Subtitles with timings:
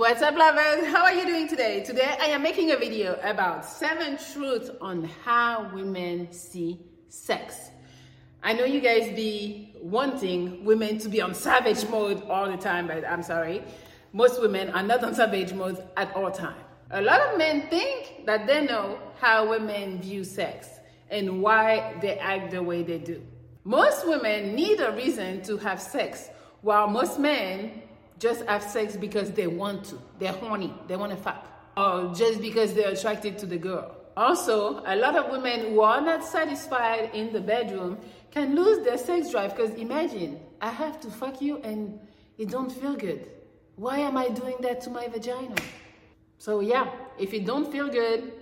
[0.00, 0.86] What's up, lovers?
[0.86, 1.84] How are you doing today?
[1.84, 7.68] Today I am making a video about seven truths on how women see sex.
[8.42, 12.86] I know you guys be wanting women to be on savage mode all the time,
[12.86, 13.62] but I'm sorry.
[14.14, 16.64] Most women are not on savage mode at all time.
[16.92, 20.66] A lot of men think that they know how women view sex
[21.10, 23.22] and why they act the way they do.
[23.64, 26.30] Most women need a reason to have sex,
[26.62, 27.82] while most men
[28.20, 29.98] just have sex because they want to.
[30.20, 33.96] They're horny, they want to fuck, or just because they're attracted to the girl.
[34.16, 37.98] Also, a lot of women who are not satisfied in the bedroom
[38.30, 41.98] can lose their sex drive because imagine, I have to fuck you and
[42.36, 43.26] it don't feel good.
[43.76, 45.54] Why am I doing that to my vagina?
[46.36, 48.32] So yeah, if it don't feel good,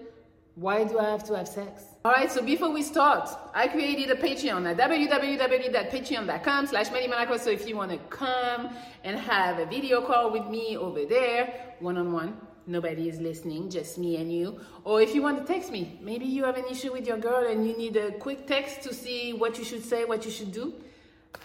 [0.56, 1.84] why do I have to have sex?
[2.08, 7.36] All right, so before we start, I created a Patreon at www.patreon.com slash Monaco.
[7.36, 11.74] So if you want to come and have a video call with me over there,
[11.80, 14.58] one-on-one, nobody is listening, just me and you.
[14.84, 17.46] Or if you want to text me, maybe you have an issue with your girl
[17.46, 20.50] and you need a quick text to see what you should say, what you should
[20.50, 20.72] do.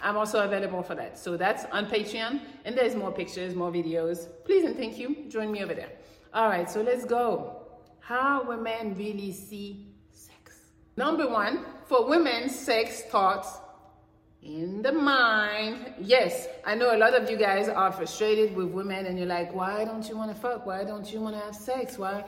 [0.02, 1.18] I'm also available for that.
[1.18, 2.40] So that's on Patreon.
[2.64, 4.28] And there's more pictures, more videos.
[4.46, 5.26] Please and thank you.
[5.28, 5.90] Join me over there.
[6.32, 7.66] All right, so let's go.
[8.00, 9.90] How women really see.
[10.96, 13.58] Number one, for women, sex thoughts
[14.42, 15.94] in the mind.
[16.00, 19.54] Yes, I know a lot of you guys are frustrated with women and you're like,
[19.54, 20.66] why don't you want to fuck?
[20.66, 21.98] Why don't you want to have sex?
[21.98, 22.24] Why?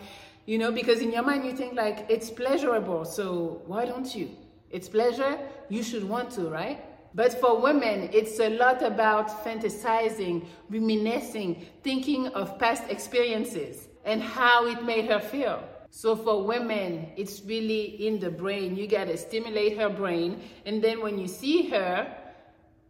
[0.47, 3.05] You know, because in your mind you think like it's pleasurable.
[3.05, 4.31] So why don't you?
[4.71, 5.39] It's pleasure.
[5.69, 6.83] You should want to, right?
[7.15, 14.67] But for women, it's a lot about fantasizing, reminiscing, thinking of past experiences and how
[14.67, 15.63] it made her feel.
[15.97, 18.77] So for women, it's really in the brain.
[18.77, 20.43] You gotta stimulate her brain.
[20.67, 22.15] And then when you see her,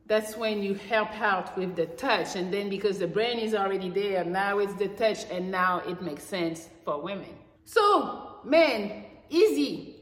[0.07, 2.35] that's when you help out with the touch.
[2.35, 6.03] And then because the brain is already there, now it's the touch, and now it
[6.03, 7.33] makes sense for women.
[7.65, 9.96] So, men, easy.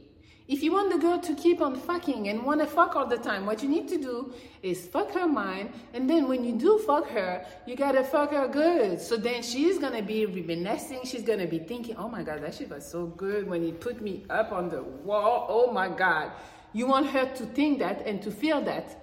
[0.47, 3.17] If you want the girl to keep on fucking and want to fuck all the
[3.17, 5.71] time, what you need to do is fuck her mind.
[5.93, 9.01] And then when you do fuck her, you gotta fuck her good.
[9.01, 10.99] So then she's gonna be reminiscing.
[11.03, 14.01] She's gonna be thinking, oh my God, that shit was so good when he put
[14.01, 15.47] me up on the wall.
[15.49, 16.31] Oh my God.
[16.73, 19.01] You want her to think that and to feel that.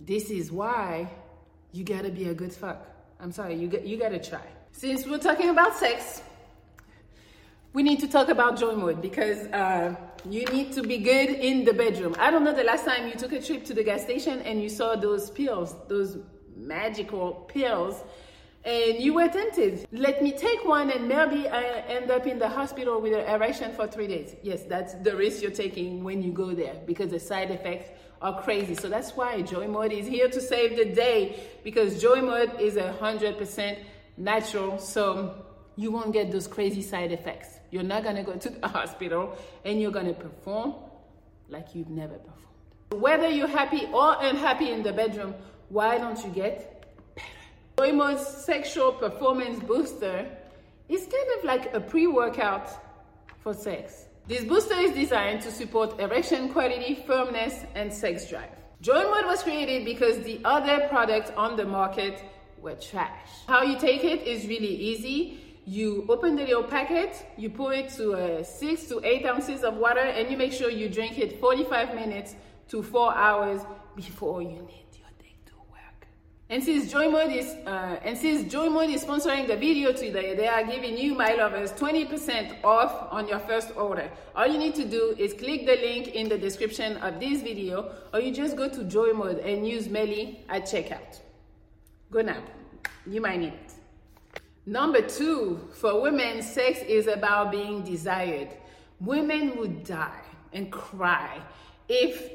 [0.00, 1.08] This is why
[1.70, 2.84] you gotta be a good fuck.
[3.20, 4.46] I'm sorry, you, you gotta try.
[4.72, 6.22] Since we're talking about sex,
[7.72, 11.64] we need to talk about Joy Mode because uh, you need to be good in
[11.64, 12.14] the bedroom.
[12.18, 14.62] I don't know the last time you took a trip to the gas station and
[14.62, 16.18] you saw those pills, those
[16.56, 18.02] magical pills,
[18.64, 19.86] and you were tempted.
[19.92, 23.72] Let me take one and maybe I end up in the hospital with an erection
[23.72, 24.34] for three days.
[24.42, 27.90] Yes, that's the risk you're taking when you go there because the side effects
[28.20, 28.74] are crazy.
[28.74, 32.76] So that's why Joy Mode is here to save the day because Joy Mode is
[32.76, 33.78] a hundred percent
[34.16, 34.78] natural.
[34.78, 35.44] So
[35.76, 37.57] you won't get those crazy side effects.
[37.70, 40.74] You're not gonna go to the hospital and you're gonna perform
[41.48, 43.02] like you've never performed.
[43.02, 45.34] Whether you're happy or unhappy in the bedroom,
[45.68, 46.84] why don't you get
[47.14, 47.28] better?
[47.78, 50.26] Joymo's sexual performance booster
[50.88, 52.68] is kind of like a pre-workout
[53.40, 54.06] for sex.
[54.26, 58.50] This booster is designed to support erection quality, firmness, and sex drive.
[58.80, 62.22] Joy Mode was created because the other products on the market
[62.60, 63.28] were trash.
[63.46, 67.90] How you take it is really easy you open the little packet, you pour it
[67.90, 71.38] to uh, six to eight ounces of water, and you make sure you drink it
[71.38, 72.34] 45 minutes
[72.68, 73.60] to four hours
[73.94, 76.06] before you need your day to work.
[76.48, 80.34] And since Joy Mode is uh, and since Joy Mode is sponsoring the video today,
[80.34, 84.10] they are giving you, my lovers, 20% off on your first order.
[84.34, 87.92] All you need to do is click the link in the description of this video,
[88.14, 91.20] or you just go to Joy Mode and use Melli at checkout.
[92.10, 92.42] Go now.
[93.06, 93.67] You might need it.
[94.68, 98.48] Number two, for women, sex is about being desired.
[99.00, 100.20] Women would die
[100.52, 101.40] and cry
[101.88, 102.30] if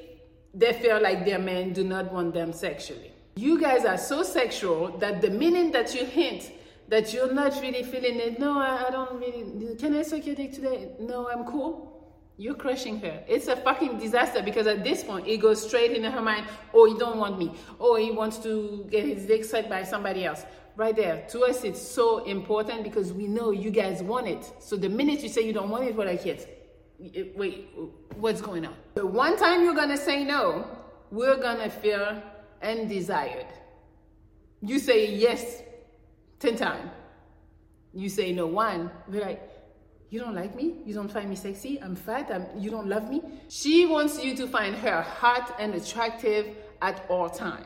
[0.52, 3.12] they feel like their men do not want them sexually.
[3.36, 6.52] You guys are so sexual that the minute that you hint
[6.88, 10.54] that you're not really feeling it, no, I, don't really, can I suck your dick
[10.54, 10.90] today?
[11.00, 11.94] No, I'm cool.
[12.38, 13.24] You're crushing her.
[13.28, 16.92] It's a fucking disaster because at this point it goes straight into her mind, oh,
[16.92, 17.54] he don't want me.
[17.80, 20.44] Oh, he wants to get his dick sucked by somebody else.
[20.76, 21.26] Right there.
[21.30, 24.52] To us, it's so important because we know you guys want it.
[24.60, 27.70] So the minute you say you don't want it, we're like, yes, uh, wait,
[28.16, 28.76] what's going on?
[28.96, 30.66] The one time you're gonna say no,
[31.12, 32.22] we're gonna feel
[32.62, 33.48] undesired.
[34.62, 35.62] You say yes
[36.40, 36.92] 10 times.
[37.94, 39.50] You say no one, we're like,
[40.10, 40.76] you don't like me?
[40.86, 41.82] You don't find me sexy?
[41.82, 42.30] I'm fat?
[42.32, 43.22] I'm, you don't love me?
[43.50, 47.66] She wants you to find her hot and attractive at all time.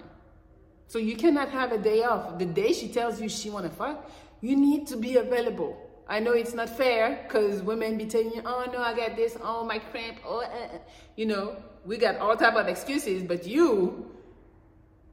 [0.87, 2.39] So you cannot have a day off.
[2.39, 4.09] The day she tells you she wanna fuck,
[4.41, 5.77] you need to be available.
[6.07, 9.37] I know it's not fair because women be telling you, oh no, I got this,
[9.41, 10.77] oh my cramp, oh, uh,
[11.17, 13.23] you know, we got all type of excuses.
[13.23, 14.09] But you,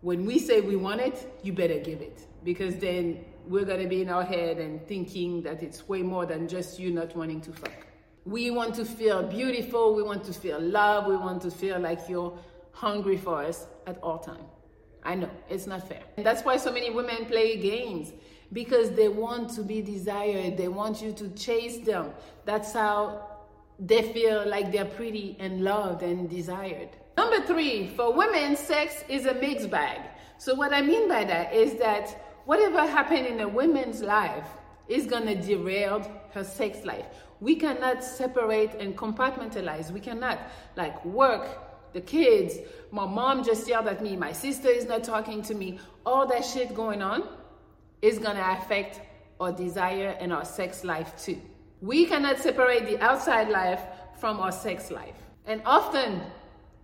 [0.03, 4.03] when we say we want it, you better give it because then we're gonna be
[4.03, 7.53] in our head and thinking that it's way more than just you not wanting to
[7.53, 7.87] fuck.
[8.25, 9.95] We want to feel beautiful.
[9.95, 11.07] We want to feel love.
[11.07, 12.39] We want to feel like you're
[12.73, 14.47] hungry for us at all time.
[15.05, 16.03] I know it's not fair.
[16.17, 18.13] And that's why so many women play games
[18.53, 20.57] because they want to be desired.
[20.57, 22.13] They want you to chase them.
[22.45, 23.29] That's how
[23.79, 26.91] they feel like they're pretty and loved and desired.
[27.17, 30.01] Number three, for women, sex is a mixed bag.
[30.39, 34.49] So, what I mean by that is that whatever happened in a woman's life
[34.89, 36.01] is gonna derail
[36.33, 37.07] her sex life.
[37.41, 39.91] We cannot separate and compartmentalize.
[39.91, 40.39] We cannot,
[40.77, 41.64] like, work,
[41.95, 42.59] the kids,
[42.91, 46.45] my mom just yelled at me, my sister is not talking to me, all that
[46.45, 47.27] shit going on
[48.03, 49.01] is gonna affect
[49.41, 51.41] our desire and our sex life too.
[51.81, 53.81] We cannot separate the outside life
[54.19, 55.17] from our sex life.
[55.47, 56.21] And often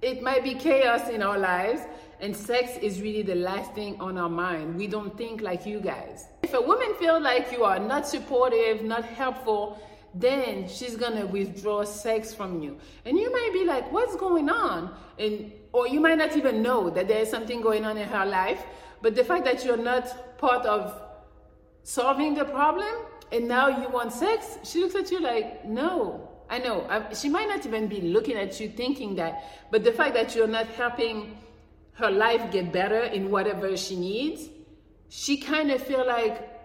[0.01, 1.83] it might be chaos in our lives,
[2.21, 4.77] and sex is really the last thing on our mind.
[4.77, 6.27] We don't think like you guys.
[6.43, 9.79] If a woman feels like you are not supportive, not helpful,
[10.15, 12.79] then she's gonna withdraw sex from you.
[13.05, 14.95] And you might be like, what's going on?
[15.19, 18.65] And or you might not even know that there's something going on in her life.
[19.03, 21.01] But the fact that you're not part of
[21.83, 22.93] solving the problem
[23.33, 26.27] and now you want sex, she looks at you like, no.
[26.51, 26.85] I know.
[27.15, 30.49] She might not even be looking at you thinking that, but the fact that you're
[30.49, 31.39] not helping
[31.93, 34.49] her life get better in whatever she needs,
[35.09, 36.60] she kind of feel like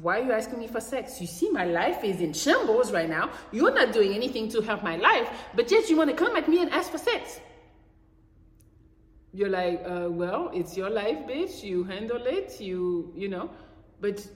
[0.00, 1.20] why are you asking me for sex?
[1.20, 3.30] You see, my life is in shambles right now.
[3.52, 6.48] You're not doing anything to help my life, but yet you want to come at
[6.48, 7.40] me and ask for sex.
[9.32, 11.62] You're like, uh, well, it's your life, bitch.
[11.62, 12.60] You handle it.
[12.60, 13.50] You, you know,
[14.00, 14.26] but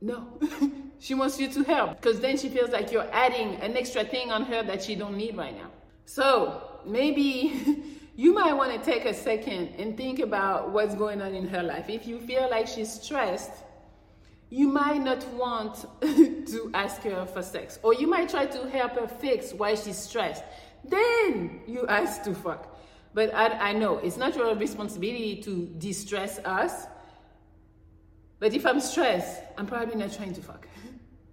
[0.00, 0.38] no,
[0.98, 4.30] she wants you to help because then she feels like you're adding an extra thing
[4.30, 5.70] on her that she don't need right now.
[6.04, 7.82] So maybe
[8.16, 11.62] you might want to take a second and think about what's going on in her
[11.62, 11.88] life.
[11.88, 13.50] If you feel like she's stressed
[14.50, 18.92] you might not want to ask her for sex, or you might try to help
[18.92, 20.44] her fix why she's stressed.
[20.84, 22.78] Then you ask to fuck.
[23.12, 26.86] But I, I know it's not your responsibility to distress us.
[28.38, 30.68] But if I'm stressed, I'm probably not trying to fuck.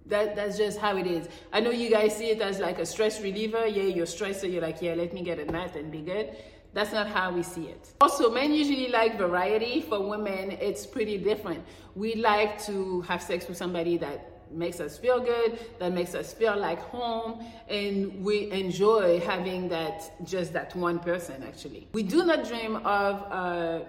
[0.06, 1.30] That, that's just how it is.
[1.50, 3.66] I know you guys see it as like a stress reliever.
[3.66, 6.36] Yeah, you're stressed, so you're like, yeah, let me get a nut and be good.
[6.74, 7.92] That's not how we see it.
[8.00, 9.80] Also, men usually like variety.
[9.80, 11.64] For women, it's pretty different.
[11.94, 16.32] We like to have sex with somebody that makes us feel good, that makes us
[16.32, 21.88] feel like home, and we enjoy having that just that one person actually.
[21.92, 23.80] We do not dream of uh,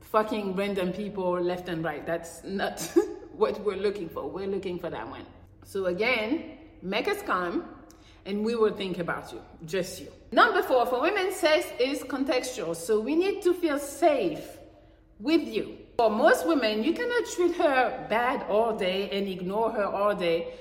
[0.00, 2.04] fucking random people left and right.
[2.04, 2.80] That's not
[3.32, 4.28] what we're looking for.
[4.28, 5.26] We're looking for that one.
[5.64, 7.64] So again, make us come
[8.26, 10.12] and we will think about you, just you.
[10.32, 12.74] Number four, for women, sex is contextual.
[12.74, 14.56] So we need to feel safe
[15.20, 15.76] with you.
[15.98, 20.54] For most women, you cannot treat her bad all day and ignore her all day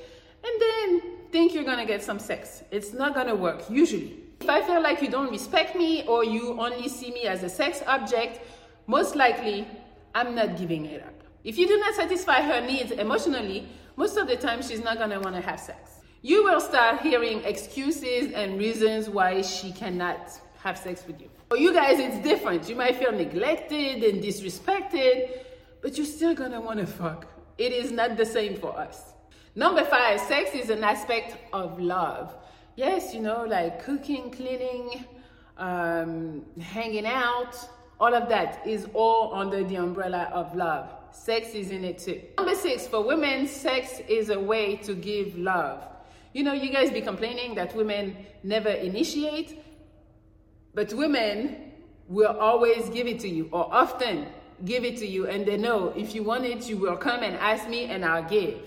[0.44, 1.02] and then
[1.32, 2.64] think you're gonna get some sex.
[2.70, 4.20] It's not gonna work, usually.
[4.42, 7.50] If I feel like you don't respect me or you only see me as a
[7.50, 8.42] sex object,
[8.88, 9.66] most likely
[10.14, 11.14] I'm not giving it up.
[11.46, 15.22] If you do not satisfy her needs emotionally, most of the time she's not gonna
[15.22, 21.04] wanna have sex you will start hearing excuses and reasons why she cannot have sex
[21.08, 21.30] with you.
[21.50, 22.70] For you guys, it's different.
[22.70, 25.40] You might feel neglected and disrespected,
[25.82, 27.28] but you're still gonna wanna fuck.
[27.58, 29.14] It is not the same for us.
[29.56, 32.36] Number five, sex is an aspect of love.
[32.76, 35.06] Yes, you know, like cooking, cleaning,
[35.58, 37.56] um, hanging out,
[38.00, 40.94] all of that is all under the umbrella of love.
[41.12, 42.22] Sex is in it too.
[42.38, 45.91] Number six, for women, sex is a way to give love.
[46.34, 49.60] You know, you guys be complaining that women never initiate,
[50.74, 51.72] but women
[52.08, 54.28] will always give it to you, or often
[54.66, 57.36] give it to you, and they know if you want it, you will come and
[57.36, 58.60] ask me, and I'll give.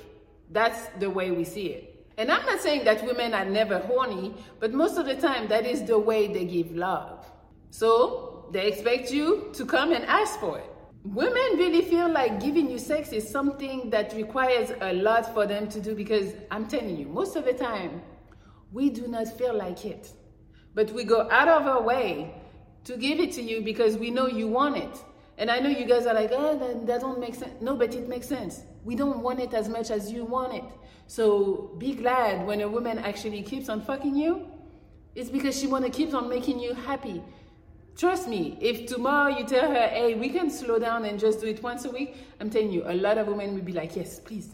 [0.50, 2.06] That's the way we see it.
[2.16, 5.66] And I'm not saying that women are never horny, but most of the time, that
[5.66, 7.26] is the way they give love.
[7.70, 10.73] So they expect you to come and ask for it.
[11.04, 15.68] Women really feel like giving you sex is something that requires a lot for them
[15.68, 18.02] to do because I'm telling you, most of the time,
[18.72, 20.10] we do not feel like it.
[20.74, 22.34] But we go out of our way
[22.84, 25.04] to give it to you because we know you want it.
[25.36, 27.60] And I know you guys are like, oh, that, that don't make sense.
[27.60, 28.62] No, but it makes sense.
[28.84, 30.64] We don't want it as much as you want it.
[31.06, 34.46] So be glad when a woman actually keeps on fucking you.
[35.14, 37.22] It's because she want to keep on making you happy.
[37.96, 41.46] Trust me, if tomorrow you tell her, hey, we can slow down and just do
[41.46, 44.18] it once a week, I'm telling you, a lot of women will be like, yes,
[44.18, 44.50] please.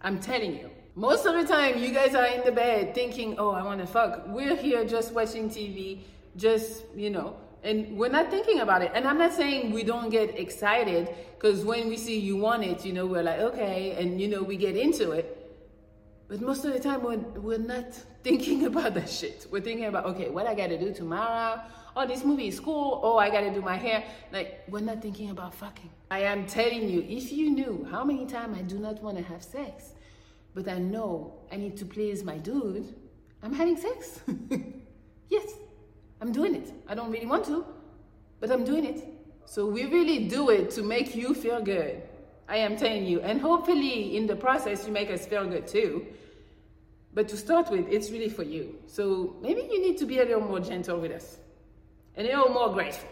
[0.00, 0.70] I'm telling you.
[0.96, 3.86] Most of the time, you guys are in the bed thinking, oh, I want to
[3.86, 4.26] fuck.
[4.28, 6.00] We're here just watching TV,
[6.36, 8.90] just, you know, and we're not thinking about it.
[8.94, 12.84] And I'm not saying we don't get excited because when we see you want it,
[12.84, 15.43] you know, we're like, okay, and, you know, we get into it.
[16.34, 19.46] But most of the time, we're, we're not thinking about that shit.
[19.52, 21.60] We're thinking about, okay, what I gotta do tomorrow
[21.96, 22.98] oh, this movie is cool.
[23.04, 24.02] Oh, I gotta do my hair.
[24.32, 25.88] Like, we're not thinking about fucking.
[26.10, 29.22] I am telling you, if you knew how many times I do not want to
[29.22, 29.92] have sex,
[30.56, 32.92] but I know I need to please my dude,
[33.40, 34.18] I'm having sex.
[35.30, 35.52] yes,
[36.20, 36.72] I'm doing it.
[36.88, 37.64] I don't really want to,
[38.40, 39.04] but I'm doing it.
[39.44, 42.02] So we really do it to make you feel good.
[42.48, 43.20] I am telling you.
[43.20, 46.06] And hopefully, in the process, you make us feel good too.
[47.14, 48.74] But to start with, it's really for you.
[48.86, 51.38] So maybe you need to be a little more gentle with us
[52.16, 53.08] and a little more grateful.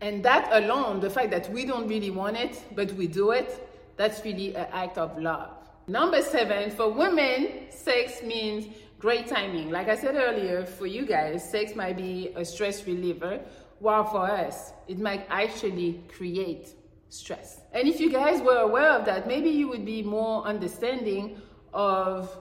[0.00, 3.68] And that alone, the fact that we don't really want it, but we do it,
[3.96, 5.50] that's really an act of love.
[5.86, 8.66] Number seven, for women, sex means
[8.98, 9.70] great timing.
[9.70, 13.40] Like I said earlier, for you guys, sex might be a stress reliever,
[13.78, 16.74] while for us, it might actually create
[17.08, 17.60] stress.
[17.72, 21.40] And if you guys were aware of that, maybe you would be more understanding
[21.72, 22.36] of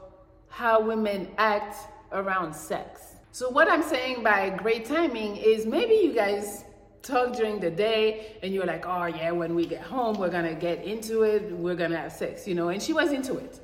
[0.50, 1.78] how women act
[2.12, 3.16] around sex.
[3.32, 6.64] So, what I'm saying by great timing is maybe you guys
[7.04, 10.56] talk during the day and you're like, oh, yeah, when we get home, we're gonna
[10.56, 13.60] get into it, we're gonna have sex, you know, and she was into it.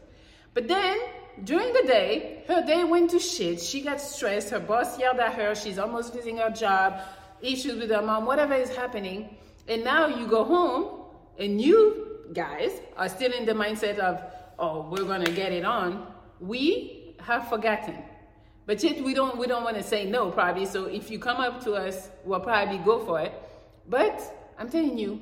[0.54, 1.00] But then
[1.44, 3.60] during the day, her day went to shit.
[3.60, 4.52] She got stressed.
[4.52, 5.56] Her boss yelled at her.
[5.56, 7.02] She's almost losing her job,
[7.42, 9.36] issues with her mom, whatever is happening.
[9.68, 11.02] And now you go home
[11.40, 14.22] and you guys are still in the mindset of,
[14.60, 16.08] oh, we're gonna get it on.
[16.40, 18.04] We have forgotten
[18.66, 20.66] but yet we don't we don't want to say no probably.
[20.66, 23.34] So if you come up to us, we'll probably go for it.
[23.90, 25.22] But I'm telling you,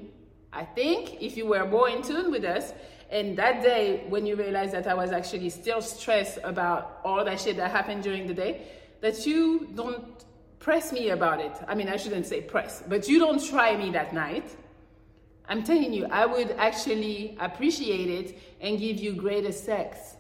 [0.54, 2.74] I think if you were more in tune with us,
[3.10, 7.40] and that day when you realized that I was actually still stressed about all that
[7.40, 8.68] shit that happened during the day,
[9.02, 10.24] that you don't
[10.60, 11.54] press me about it.
[11.68, 14.56] I mean, I shouldn't say press, but you don't try me that night.
[15.50, 20.16] I'm telling you, I would actually appreciate it and give you greater sex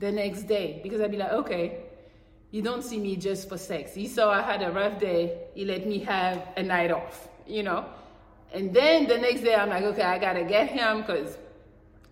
[0.00, 1.84] the next day because I'd be like, okay,
[2.50, 3.94] you don't see me just for sex.
[3.94, 5.38] He saw I had a rough day.
[5.54, 7.86] He let me have a night off, you know?
[8.52, 11.38] And then the next day, I'm like, okay, I gotta get him because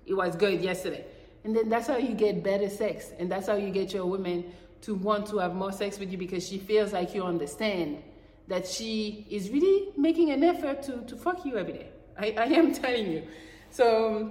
[0.07, 1.04] it was good yesterday.
[1.42, 3.11] And then that's how you get better sex.
[3.18, 4.45] And that's how you get your woman
[4.83, 8.02] to want to have more sex with you because she feels like you understand
[8.47, 11.88] that she is really making an effort to, to fuck you every day.
[12.16, 13.25] I, I am telling you.
[13.71, 14.30] So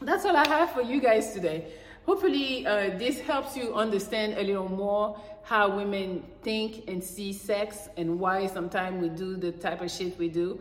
[0.00, 1.66] that's all I have for you guys today.
[2.06, 7.88] Hopefully, uh, this helps you understand a little more how women think and see sex
[7.96, 10.60] and why sometimes we do the type of shit we do.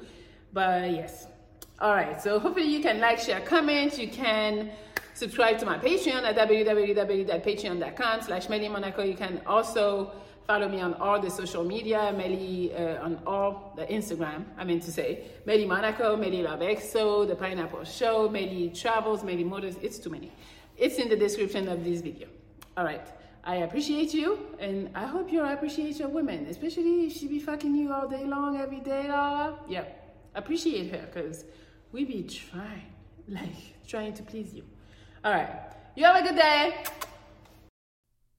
[0.52, 1.28] But yes.
[1.80, 2.22] All right.
[2.22, 3.98] So hopefully you can like, share, comment.
[3.98, 4.72] You can
[5.14, 9.04] subscribe to my Patreon at www.patreon.com slash Melli Monaco.
[9.04, 10.12] You can also
[10.48, 14.82] follow me on all the social media, Melli uh, on all the Instagram, I mean
[14.82, 19.78] to say, Melli Monaco, Melli Love EXO, The Pineapple Show, Melli Travels, Melli Motors.
[19.82, 20.32] It's too many.
[20.84, 22.28] It's in the description of this video.
[22.75, 23.08] All right.
[23.46, 27.74] I appreciate you, and I hope you appreciate your women, especially if she be fucking
[27.74, 29.08] you all day long, every day.
[29.08, 29.86] Uh, yeah,
[30.36, 31.46] appreciate her, because
[31.94, 32.92] we be trying,
[33.30, 34.66] like, trying to please you.
[35.24, 35.52] All right.
[35.96, 36.84] You have a good day.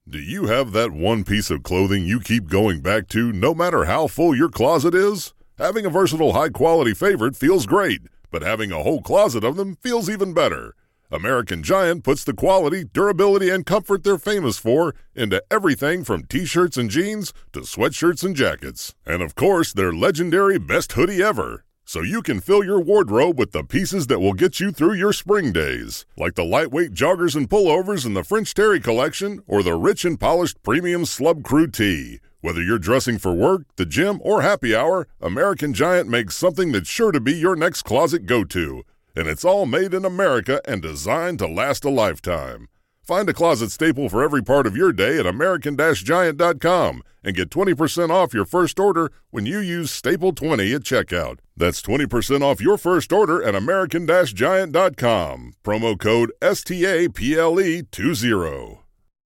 [0.07, 3.87] Do you have that one piece of clothing you keep going back to no matter
[3.87, 5.33] how full your closet is?
[5.57, 9.77] Having a versatile, high quality favorite feels great, but having a whole closet of them
[9.77, 10.75] feels even better.
[11.15, 16.45] American Giant puts the quality, durability, and comfort they're famous for into everything from t
[16.45, 18.97] shirts and jeans to sweatshirts and jackets.
[19.07, 21.65] And of course, their legendary best hoodie ever.
[21.85, 25.13] So you can fill your wardrobe with the pieces that will get you through your
[25.13, 29.75] spring days, like the lightweight joggers and pullovers in the French Terry collection or the
[29.75, 32.19] rich and polished premium Slub Crew tee.
[32.41, 36.89] Whether you're dressing for work, the gym, or happy hour, American Giant makes something that's
[36.89, 38.83] sure to be your next closet go to
[39.15, 42.67] and it's all made in America and designed to last a lifetime.
[43.05, 47.51] Find a closet staple for every part of your day at American Giant.com and get
[47.51, 51.41] 20% off your first order when you use Staple 20 at checkout.
[51.57, 55.53] That's 20% off your first order at American Giant.com.
[55.63, 58.84] Promo code STAPLE20.